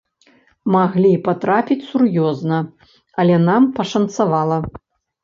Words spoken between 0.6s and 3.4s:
Маглі патрапіць сур'ёзна, але